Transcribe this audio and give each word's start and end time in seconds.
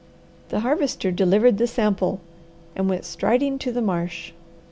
The 0.49 0.61
Harvester 0.61 1.11
delivered 1.11 1.59
the 1.59 1.67
sample, 1.67 2.21
and 2.75 2.89
went 2.89 3.05
striding 3.05 3.59
to 3.59 3.71
the 3.71 3.83
marsh. 3.83 4.31